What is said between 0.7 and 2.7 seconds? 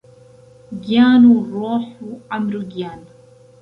گیان و ڕووح و عەمر و